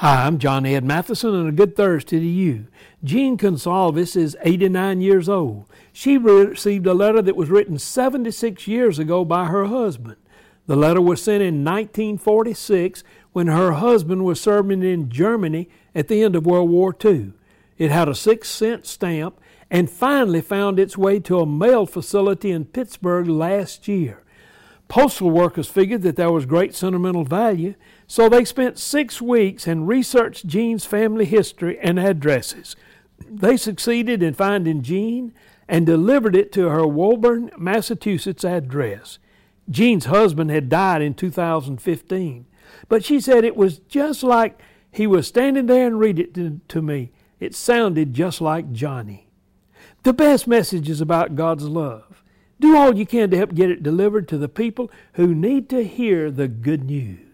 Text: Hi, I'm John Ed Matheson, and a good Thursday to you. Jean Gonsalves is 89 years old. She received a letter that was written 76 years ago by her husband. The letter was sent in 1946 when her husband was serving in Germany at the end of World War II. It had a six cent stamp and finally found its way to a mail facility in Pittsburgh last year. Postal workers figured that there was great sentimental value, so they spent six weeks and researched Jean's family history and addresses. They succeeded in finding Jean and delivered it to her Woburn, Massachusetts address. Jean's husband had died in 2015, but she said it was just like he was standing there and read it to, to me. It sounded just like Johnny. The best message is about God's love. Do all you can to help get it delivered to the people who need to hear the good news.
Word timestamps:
Hi, 0.00 0.24
I'm 0.24 0.38
John 0.38 0.64
Ed 0.64 0.82
Matheson, 0.82 1.34
and 1.34 1.46
a 1.46 1.52
good 1.52 1.76
Thursday 1.76 2.18
to 2.20 2.26
you. 2.26 2.68
Jean 3.04 3.36
Gonsalves 3.36 4.16
is 4.16 4.34
89 4.42 5.02
years 5.02 5.28
old. 5.28 5.66
She 5.92 6.16
received 6.16 6.86
a 6.86 6.94
letter 6.94 7.20
that 7.20 7.36
was 7.36 7.50
written 7.50 7.78
76 7.78 8.66
years 8.66 8.98
ago 8.98 9.26
by 9.26 9.44
her 9.44 9.66
husband. 9.66 10.16
The 10.66 10.74
letter 10.74 11.02
was 11.02 11.22
sent 11.22 11.42
in 11.42 11.66
1946 11.66 13.04
when 13.34 13.48
her 13.48 13.72
husband 13.72 14.24
was 14.24 14.40
serving 14.40 14.82
in 14.82 15.10
Germany 15.10 15.68
at 15.94 16.08
the 16.08 16.22
end 16.22 16.34
of 16.34 16.46
World 16.46 16.70
War 16.70 16.96
II. 17.04 17.34
It 17.76 17.90
had 17.90 18.08
a 18.08 18.14
six 18.14 18.48
cent 18.48 18.86
stamp 18.86 19.38
and 19.70 19.90
finally 19.90 20.40
found 20.40 20.78
its 20.78 20.96
way 20.96 21.20
to 21.20 21.40
a 21.40 21.46
mail 21.46 21.84
facility 21.84 22.50
in 22.52 22.64
Pittsburgh 22.64 23.28
last 23.28 23.86
year. 23.86 24.22
Postal 24.90 25.30
workers 25.30 25.68
figured 25.68 26.02
that 26.02 26.16
there 26.16 26.32
was 26.32 26.46
great 26.46 26.74
sentimental 26.74 27.24
value, 27.24 27.74
so 28.08 28.28
they 28.28 28.44
spent 28.44 28.76
six 28.76 29.22
weeks 29.22 29.68
and 29.68 29.86
researched 29.86 30.48
Jean's 30.48 30.84
family 30.84 31.24
history 31.24 31.78
and 31.78 31.96
addresses. 31.96 32.74
They 33.24 33.56
succeeded 33.56 34.20
in 34.20 34.34
finding 34.34 34.82
Jean 34.82 35.32
and 35.68 35.86
delivered 35.86 36.34
it 36.34 36.50
to 36.52 36.70
her 36.70 36.88
Woburn, 36.88 37.52
Massachusetts 37.56 38.44
address. 38.44 39.20
Jean's 39.70 40.06
husband 40.06 40.50
had 40.50 40.68
died 40.68 41.02
in 41.02 41.14
2015, 41.14 42.46
but 42.88 43.04
she 43.04 43.20
said 43.20 43.44
it 43.44 43.56
was 43.56 43.78
just 43.78 44.24
like 44.24 44.60
he 44.90 45.06
was 45.06 45.28
standing 45.28 45.66
there 45.66 45.86
and 45.86 46.00
read 46.00 46.18
it 46.18 46.34
to, 46.34 46.60
to 46.66 46.82
me. 46.82 47.12
It 47.38 47.54
sounded 47.54 48.12
just 48.12 48.40
like 48.40 48.72
Johnny. 48.72 49.28
The 50.02 50.12
best 50.12 50.48
message 50.48 50.90
is 50.90 51.00
about 51.00 51.36
God's 51.36 51.68
love. 51.68 52.09
Do 52.60 52.76
all 52.76 52.94
you 52.94 53.06
can 53.06 53.30
to 53.30 53.38
help 53.38 53.54
get 53.54 53.70
it 53.70 53.82
delivered 53.82 54.28
to 54.28 54.38
the 54.38 54.48
people 54.48 54.90
who 55.14 55.34
need 55.34 55.70
to 55.70 55.82
hear 55.82 56.30
the 56.30 56.46
good 56.46 56.84
news. 56.84 57.29